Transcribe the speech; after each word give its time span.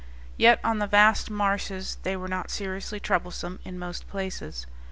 Yet 0.35 0.59
on 0.63 0.79
the 0.79 0.87
vast 0.87 1.29
marshes 1.29 1.99
they 2.01 2.17
were 2.17 2.27
not 2.27 2.49
seriously 2.49 2.99
troublesome 2.99 3.59
in 3.63 3.77
most 3.77 4.07
places. 4.07 4.65